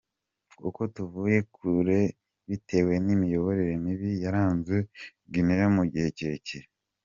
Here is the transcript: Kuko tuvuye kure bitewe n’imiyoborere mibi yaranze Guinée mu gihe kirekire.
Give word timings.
Kuko 0.59 0.81
tuvuye 0.95 1.39
kure 1.55 1.99
bitewe 2.47 2.93
n’imiyoborere 3.05 3.73
mibi 3.83 4.09
yaranze 4.23 4.75
Guinée 5.31 5.67
mu 5.75 5.83
gihe 5.91 6.07
kirekire. 6.17 6.67